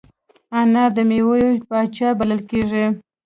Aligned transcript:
انار 0.59 0.89
د 0.97 0.99
میوو 1.09 1.35
پاچا 1.69 2.09
بلل 2.19 2.41
کېږي. 2.49 2.85